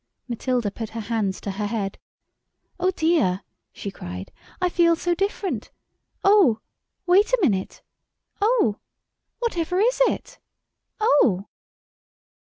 Matilda 0.27 0.71
put 0.71 0.89
her 0.97 0.99
hands 0.99 1.39
to 1.41 1.51
her 1.51 1.67
head. 1.67 1.99
"Oh, 2.79 2.89
dear!" 2.95 3.43
she 3.71 3.91
cried, 3.91 4.31
"I 4.59 4.67
feel 4.67 4.95
so 4.95 5.13
different. 5.13 5.69
Oh! 6.23 6.59
wait 7.05 7.31
a 7.33 7.39
minute. 7.39 7.83
Oh! 8.41 8.79
whatever 9.37 9.79
is 9.79 9.99
it? 10.07 10.39
Oh!" 10.99 11.45